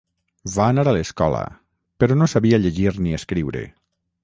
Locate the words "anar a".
0.75-0.93